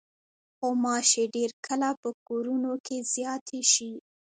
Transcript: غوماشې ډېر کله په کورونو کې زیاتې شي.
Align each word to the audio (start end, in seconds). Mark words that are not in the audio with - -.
غوماشې 0.59 1.23
ډېر 1.35 1.51
کله 1.65 1.89
په 2.01 2.09
کورونو 2.27 2.73
کې 2.85 2.97
زیاتې 3.13 3.59
شي. 3.71 3.91